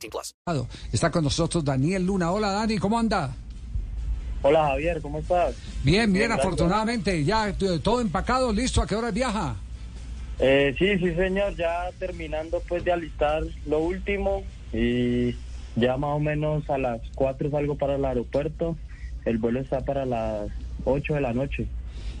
[0.00, 0.34] 18 plus.
[0.92, 2.32] Está con nosotros Daniel Luna.
[2.32, 3.34] Hola Dani, ¿cómo anda?
[4.42, 5.54] Hola Javier, ¿cómo estás?
[5.82, 6.46] Bien, bien, gracias.
[6.46, 7.24] afortunadamente.
[7.24, 8.80] Ya todo empacado, listo.
[8.80, 9.56] ¿A qué hora viaja?
[10.38, 14.42] Eh, sí, sí señor, ya terminando pues de alistar lo último
[14.72, 15.36] y
[15.76, 18.76] ya más o menos a las 4 salgo para el aeropuerto.
[19.26, 20.48] El vuelo está para las
[20.84, 21.68] 8 de la noche.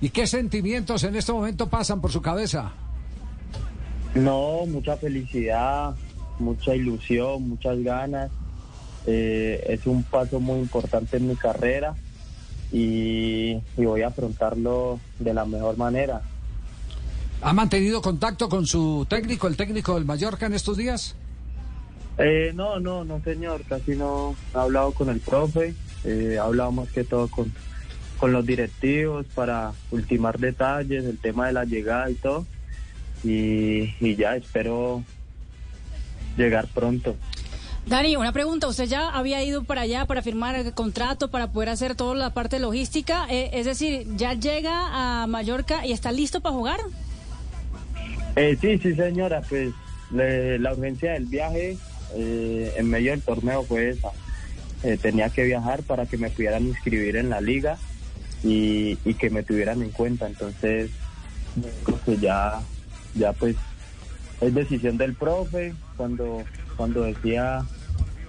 [0.00, 2.72] ¿Y qué sentimientos en este momento pasan por su cabeza?
[4.14, 5.94] No, mucha felicidad,
[6.38, 8.30] mucha ilusión, muchas ganas.
[9.06, 11.94] Eh, es un paso muy importante en mi carrera
[12.72, 16.22] y, y voy a afrontarlo de la mejor manera.
[17.42, 21.14] ¿Ha mantenido contacto con su técnico, el técnico del Mallorca en estos días?
[22.18, 26.72] Eh, no, no, no, señor, casi no he hablado con el profe, eh, he hablado
[26.72, 27.52] más que todo con,
[28.18, 32.46] con los directivos para ultimar detalles, el tema de la llegada y todo,
[33.22, 35.04] y, y ya espero
[36.36, 37.16] llegar pronto.
[37.86, 38.66] Dani, una pregunta.
[38.66, 42.30] ¿Usted ya había ido para allá para firmar el contrato, para poder hacer toda la
[42.34, 43.26] parte logística?
[43.30, 46.80] Eh, es decir, ¿ya llega a Mallorca y está listo para jugar?
[48.34, 49.72] Eh, sí, sí, señora, pues
[50.10, 51.78] le- la urgencia del viaje
[52.14, 54.08] eh, en medio del torneo fue esa.
[54.82, 57.78] Eh, tenía que viajar para que me pudieran inscribir en la liga
[58.42, 60.26] y, y que me tuvieran en cuenta.
[60.26, 60.90] Entonces,
[61.84, 62.60] creo que ya,
[63.14, 63.56] ya pues
[64.40, 66.44] es decisión del profe cuando,
[66.76, 67.64] cuando decía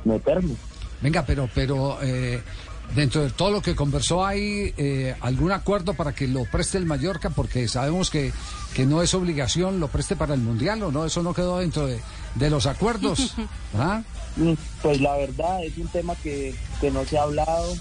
[0.05, 0.55] meterme.
[1.01, 2.41] Venga, pero, pero eh,
[2.95, 6.85] dentro de todo lo que conversó hay eh, algún acuerdo para que lo preste el
[6.85, 8.31] Mallorca, porque sabemos que,
[8.73, 11.05] que no es obligación lo preste para el Mundial, ¿o no?
[11.05, 11.99] Eso no quedó dentro de,
[12.35, 13.35] de los acuerdos.
[13.77, 14.01] ¿ah?
[14.35, 17.75] Mm, Pues la verdad es un tema que, que no se ha hablado.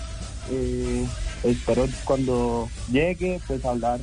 [0.50, 1.06] Eh,
[1.42, 3.98] espero cuando llegue pues hablar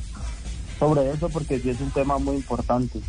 [0.78, 3.00] sobre eso porque sí es un tema muy importante.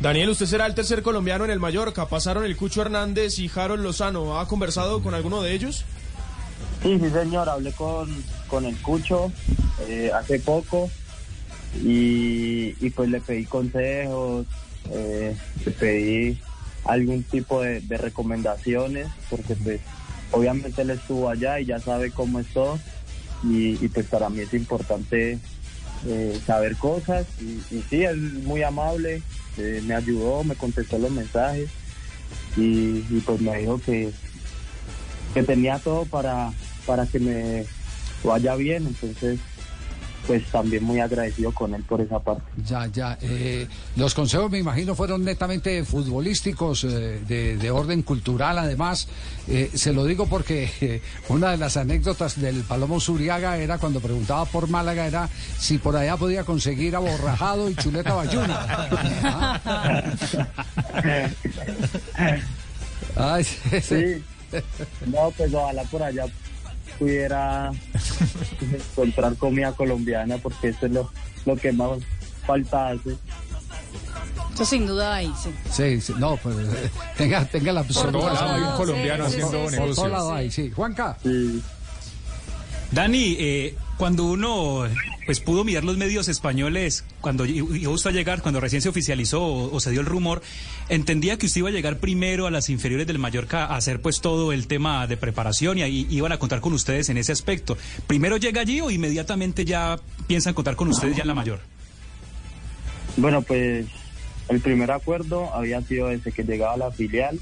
[0.00, 2.06] Daniel, usted será el tercer colombiano en el Mallorca.
[2.06, 4.38] Pasaron el Cucho Hernández y Harold Lozano.
[4.38, 5.84] ¿Ha conversado con alguno de ellos?
[6.82, 8.08] Sí, sí señor, hablé con,
[8.46, 9.32] con el Cucho
[9.88, 10.88] eh, hace poco
[11.82, 14.46] y, pues le pedí consejos,
[14.92, 16.40] eh, le pedí
[16.84, 19.80] algún tipo de, de recomendaciones porque pues
[20.30, 22.78] obviamente él estuvo allá y ya sabe cómo es todo
[23.42, 25.38] y, y, pues para mí es importante
[26.06, 29.22] eh, saber cosas y, y sí, es muy amable,
[29.56, 31.70] eh, me ayudó, me contestó los mensajes
[32.56, 34.10] y, y pues me dijo que,
[35.34, 36.52] que tenía todo para,
[36.86, 37.64] para que me
[38.24, 39.38] vaya bien, entonces
[40.28, 42.42] pues también muy agradecido con él por esa parte.
[42.66, 43.16] Ya, ya.
[43.22, 43.66] eh,
[43.96, 49.08] los consejos, me imagino, fueron netamente futbolísticos, eh, de, de orden cultural, además.
[49.48, 51.00] Eh, se lo digo porque
[51.30, 55.96] una de las anécdotas del Palomo Zuriaga era cuando preguntaba por Málaga, era si por
[55.96, 59.78] allá podía conseguir aborrajado y chuleta bayuna.
[63.16, 64.24] Ay, sí, sí.
[64.50, 64.58] Sí,
[65.06, 66.24] no, pues ojalá por allá
[66.98, 67.70] pudiera
[68.60, 71.10] encontrar comida colombiana porque eso es lo,
[71.46, 71.98] lo que más
[72.46, 73.16] falta hace.
[74.54, 75.50] Eso sin duda ahí, sí.
[75.70, 79.40] Sí, sí, no, pues eh, tenga, tenga la Por todo lado hay un colombiano sí,
[79.40, 79.56] haciendo sí.
[79.56, 80.10] Por todo negocios.
[80.10, 80.70] lado hay, sí.
[80.74, 81.16] Juanca.
[81.22, 81.62] Sí.
[82.90, 84.84] Dani, eh, cuando uno
[85.28, 89.44] pues pudo mirar los medios españoles, cuando y justo a llegar, cuando recién se oficializó
[89.44, 90.40] o, se dio el rumor,
[90.88, 94.22] entendía que usted iba a llegar primero a las inferiores del Mallorca a hacer pues
[94.22, 97.76] todo el tema de preparación y ahí iban a contar con ustedes en ese aspecto.
[98.06, 101.60] ¿Primero llega allí o inmediatamente ya piensan contar con ustedes ya en la mayor?
[103.18, 103.84] Bueno, pues
[104.48, 107.38] el primer acuerdo había sido desde que llegaba la filial,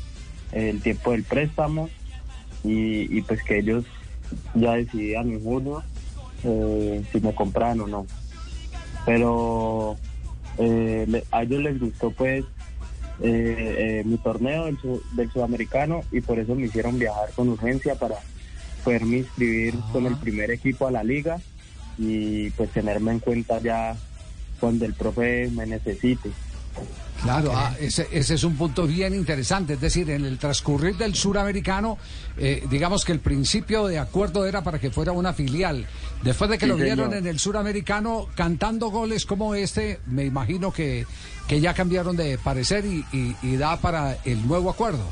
[0.51, 1.89] el tiempo del préstamo
[2.65, 3.85] y, pues que ellos
[4.57, 5.41] ya decidían en
[6.47, 8.07] eh, si me compraban o no.
[9.05, 9.97] Pero
[10.59, 12.45] eh, a ellos les gustó pues
[13.21, 18.17] eh, mi torneo del sudamericano y por eso me hicieron viajar con urgencia para
[18.85, 21.41] poderme inscribir con el primer equipo a la liga
[21.99, 23.97] y pues tenerme en cuenta ya
[24.61, 26.31] cuando el profe me necesite.
[27.23, 29.73] Claro, ah, ese, ese es un punto bien interesante.
[29.75, 31.99] Es decir, en el transcurrir del suramericano,
[32.37, 35.87] eh, digamos que el principio de acuerdo era para que fuera una filial.
[36.23, 37.15] Después de que Sí, lo vieron señor.
[37.15, 41.07] en el suramericano cantando goles como este, me imagino que,
[41.49, 45.05] que ya cambiaron de parecer y, y- y da para el nuevo acuerdo.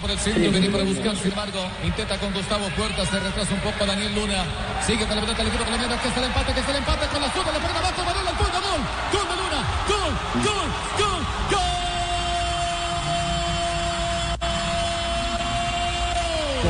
[0.00, 3.60] Por el centro, viene para buscar, sin embargo, intenta con Gustavo Puertas, se retrasa un
[3.60, 4.42] poco Daniel Luna,
[4.84, 7.06] sigue con la pelota el equipo colombiano, que está el empate, que está el empate,
[7.06, 9.43] con la zurda, le pone abajo, Manuel al gol, gol Luna, gol,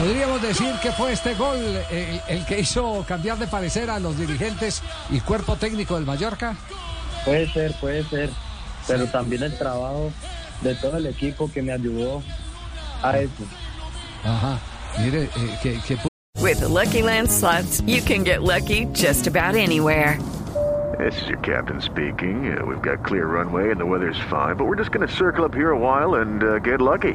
[0.04, 1.56] Podríamos decir que fue este gol
[1.90, 6.56] el, el que hizo cambiar de parecer a los dirigentes y cuerpo técnico del Mallorca.
[7.24, 8.28] Puede ser, puede ser,
[8.86, 10.12] pero también el trabajo
[10.60, 12.22] de todo el equipo que me ayudó
[13.02, 13.44] a eso.
[14.24, 14.58] Ajá.
[14.98, 15.96] Mire, eh, que, que
[16.38, 20.18] With the Lucky Land slots, you can get lucky just about anywhere.
[20.98, 22.54] This is your captain speaking.
[22.54, 25.46] Uh, we've got clear runway and the weather's fine, but we're just going to circle
[25.46, 27.14] up here a while and uh, get lucky.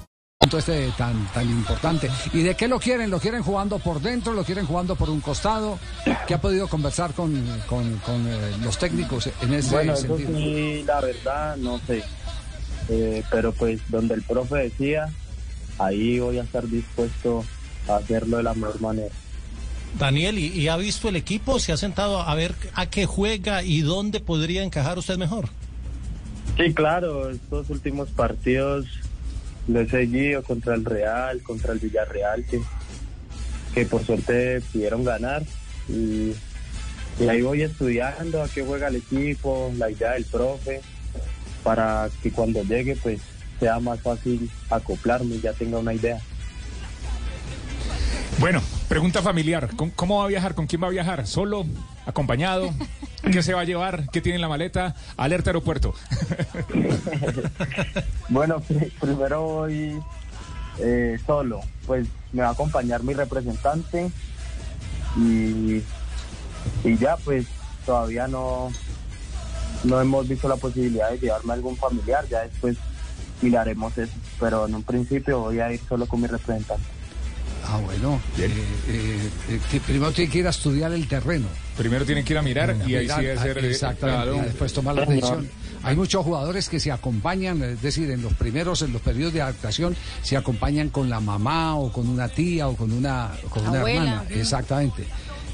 [0.51, 2.09] Punto este tan, tan importante.
[2.33, 3.09] ¿Y de qué lo quieren?
[3.09, 4.33] ¿Lo quieren jugando por dentro?
[4.33, 5.79] ¿Lo quieren jugando por un costado?
[6.27, 7.33] ¿Qué ha podido conversar con,
[7.67, 10.37] con, con, eh, los técnicos en ese Bueno, eso sentido?
[10.37, 12.03] sí, la verdad, no sé.
[12.89, 15.09] Eh, pero pues donde el profe decía,
[15.79, 17.45] ahí voy a estar dispuesto
[17.87, 19.13] a hacerlo de la mejor manera.
[19.97, 21.59] Daniel, ¿y, y ha visto el equipo?
[21.59, 25.49] ¿Se ha sentado a ver a qué juega y dónde podría encajar usted mejor?
[26.57, 28.85] Sí, claro, estos últimos partidos
[29.71, 32.61] lo he seguido contra el Real, contra el Villarreal, que,
[33.73, 35.43] que por suerte pudieron ganar.
[35.87, 36.33] Y,
[37.19, 40.81] y ahí voy estudiando a qué juega el equipo, la idea del profe,
[41.63, 43.21] para que cuando llegue pues
[43.59, 46.19] sea más fácil acoplarme y ya tenga una idea.
[48.39, 49.69] Bueno, pregunta familiar.
[49.75, 50.55] ¿Cómo, cómo va a viajar?
[50.55, 51.27] ¿Con quién va a viajar?
[51.27, 51.65] ¿Solo?
[52.05, 52.73] ¿Acompañado?
[53.29, 54.09] ¿Qué se va a llevar?
[54.09, 54.95] ¿Qué tiene en la maleta?
[55.17, 55.93] Alerta aeropuerto.
[58.29, 59.99] Bueno, pri- primero voy
[60.79, 64.09] eh, solo, pues me va a acompañar mi representante
[65.17, 65.81] y,
[66.85, 67.45] y ya pues
[67.85, 68.71] todavía no,
[69.83, 72.77] no hemos visto la posibilidad de llevarme a algún familiar, ya después
[73.41, 76.85] miraremos eso, pero en un principio voy a ir solo con mi representante.
[77.71, 78.19] Ah, bueno.
[78.37, 78.49] eh,
[78.87, 81.47] eh, eh, que primero tiene que ir a estudiar el terreno.
[81.77, 83.57] Primero tienen que ir a mirar y ahí sí hacer...
[83.65, 84.35] Exactamente, claro.
[84.37, 85.49] y después tomar la decisión.
[85.83, 89.41] Hay muchos jugadores que se acompañan, es decir, en los primeros, en los periodos de
[89.41, 93.79] adaptación, se acompañan con la mamá o con una tía o con una, con una
[93.79, 93.99] Abuela.
[94.01, 94.23] hermana.
[94.29, 95.05] Exactamente.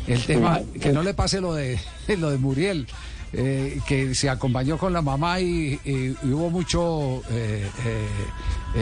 [0.07, 1.79] El tema, que no le pase lo de,
[2.17, 2.87] lo de Muriel.
[3.33, 8.07] eh, que se acompañó con la mamá y, y- y hubo mucho, eh, eh, eh,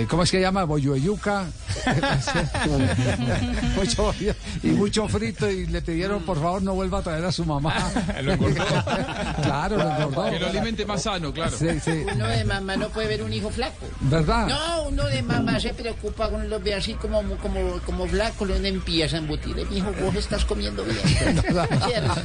[0.09, 0.63] ¿cómo es que llama?
[0.63, 1.45] Boyueyuca.
[4.63, 7.73] y mucho frito y le pidieron por favor no vuelva a traer a su mamá.
[8.21, 8.55] Lo engordó.
[9.43, 10.31] claro, lo engordó.
[10.31, 11.55] Que lo alimente más sano, claro.
[11.57, 12.05] Sí, sí.
[12.13, 13.85] Uno de mamá no puede ver un hijo flaco.
[14.01, 14.47] ¿Verdad?
[14.47, 18.67] No, uno de mamá se preocupa cuando lo ve así como, como, como flaco, le
[18.67, 19.55] empieza a embutir.
[19.69, 20.97] Mi hijo, vos estás comiendo bien.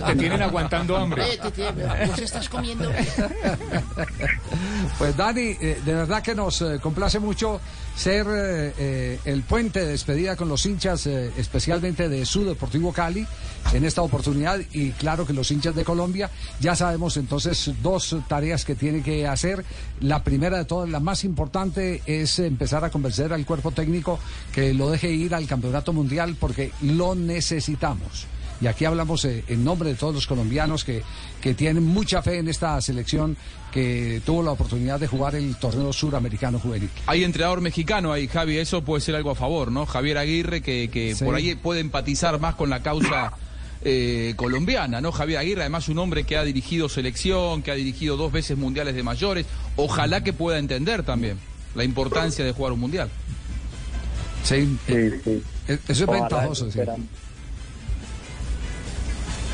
[0.06, 1.34] Te tienen aguantando hambre.
[1.34, 3.06] Eh, vos estás comiendo bien.
[4.98, 7.49] Pues Dani, eh, de verdad que nos eh, complace mucho
[7.96, 12.92] ser eh, eh, el puente de despedida con los hinchas, eh, especialmente de su Deportivo
[12.92, 13.26] Cali,
[13.72, 14.60] en esta oportunidad.
[14.72, 16.30] Y claro que los hinchas de Colombia,
[16.60, 19.64] ya sabemos entonces dos tareas que tiene que hacer.
[20.00, 24.18] La primera de todas, la más importante, es empezar a convencer al cuerpo técnico
[24.52, 28.26] que lo deje ir al Campeonato Mundial porque lo necesitamos.
[28.60, 31.02] Y aquí hablamos eh, en nombre de todos los colombianos que,
[31.40, 33.36] que tienen mucha fe en esta selección
[33.72, 36.90] que tuvo la oportunidad de jugar el torneo suramericano juvenil.
[37.06, 39.86] Hay entrenador mexicano ahí, Javi, eso puede ser algo a favor, ¿no?
[39.86, 41.24] Javier Aguirre, que, que Sí.
[41.24, 43.32] por ahí puede empatizar más con la causa
[43.82, 45.10] eh, colombiana, ¿no?
[45.10, 48.94] Javier Aguirre, además un hombre que ha dirigido selección, que ha dirigido dos veces mundiales
[48.94, 51.38] de mayores, ojalá que pueda entender también
[51.74, 53.08] la importancia de jugar un mundial.
[54.44, 55.42] Sí, Sí, sí.
[55.68, 56.70] eh, eso es Ojalá, ventajoso.
[56.70, 56.78] sí.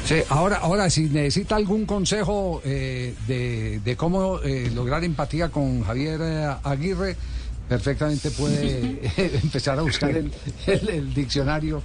[0.06, 5.82] Sí, ahora, ahora, si necesita algún consejo eh, de, de cómo eh, lograr empatía con
[5.82, 7.16] Javier eh, Aguirre,
[7.68, 9.00] perfectamente puede
[9.42, 10.32] empezar a buscar el,
[10.68, 11.82] el- el diccionario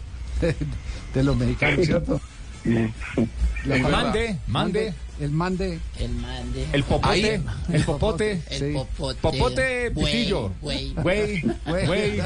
[1.14, 2.22] de los mexicanos, ¿cierto?
[2.66, 4.94] El mande, mande.
[5.20, 5.80] El mande.
[6.00, 6.68] El mande.
[6.74, 7.44] El popote, Ahí.
[7.74, 8.74] el popote, El Sí.
[8.74, 9.20] popote.
[9.22, 10.94] popote pitillo, güey.
[10.94, 12.22] güey, güey,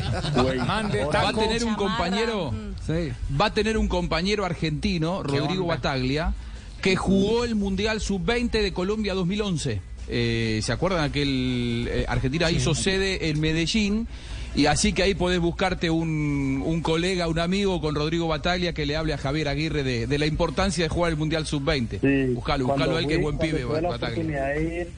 [0.59, 1.39] mande, Va a taco.
[1.41, 2.53] tener un compañero,
[2.87, 3.11] Sí.
[3.39, 6.33] va a tener un compañero argentino, Rodrigo Bataglia,
[6.81, 9.81] que jugó el Mundial Sub-20 de Colombia 2011.
[10.07, 14.07] Eh, ¿Se acuerdan aquel eh, Argentina hizo sede en Medellín?
[14.55, 18.85] Y así que ahí podés buscarte un, un colega, un amigo con Rodrigo Bataglia que
[18.85, 21.99] le hable a Javier Aguirre de, de la importancia de jugar el Mundial Sub-20.
[21.99, 24.13] Sí, buscalo, buscalo a él que es buen pibe, tuve la Bataglia.
[24.23, 24.89] oportunidad de ir,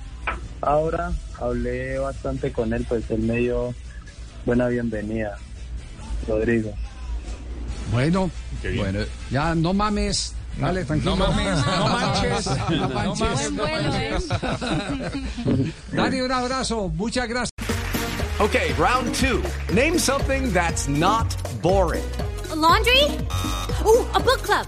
[0.61, 3.73] ahora hablé bastante con él, pues él me dio
[4.45, 5.37] buena bienvenida,
[6.27, 6.71] Rodrigo.
[7.91, 8.29] Bueno,
[8.75, 8.99] Bueno,
[9.31, 10.33] ya no mames.
[10.59, 11.15] Dale, tranquilo.
[11.15, 12.45] No mames, no manches.
[12.69, 13.19] No No manches.
[13.19, 13.55] mames.
[13.55, 15.73] Buen vuelo, ¿eh?
[15.93, 16.89] Dani, un abrazo.
[16.95, 17.51] Muchas gracias.
[18.39, 19.41] Okay, round two.
[19.73, 21.27] Name something that's not
[21.61, 22.03] boring.
[22.51, 23.03] A laundry?
[23.85, 24.67] Ooh, a book club.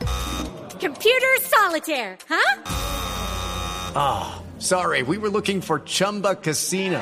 [0.80, 2.62] Computer solitaire, huh?
[3.96, 7.02] Ah, sorry, we were looking for Chumba Casino.